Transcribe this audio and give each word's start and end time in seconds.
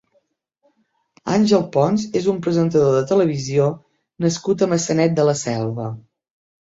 Àngel 1.33 1.65
Pons 1.75 2.07
és 2.21 2.29
un 2.33 2.41
presentador 2.47 2.95
de 2.95 3.03
televisió 3.11 3.67
nascut 4.27 4.65
a 4.67 4.69
Maçanet 4.73 5.15
de 5.21 5.27
la 5.29 5.37
Selva. 5.47 5.93